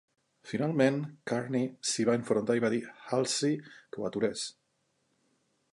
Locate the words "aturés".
4.09-4.49